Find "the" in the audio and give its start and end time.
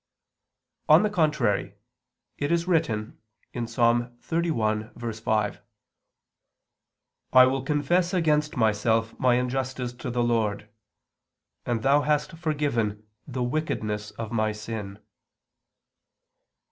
1.03-1.11, 10.09-10.23, 13.27-13.43